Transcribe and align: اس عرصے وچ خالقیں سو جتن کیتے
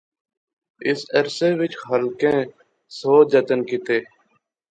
اس 0.87 0.99
عرصے 1.17 1.49
وچ 1.59 1.73
خالقیں 1.81 2.39
سو 2.97 3.13
جتن 3.31 3.59
کیتے 3.69 3.97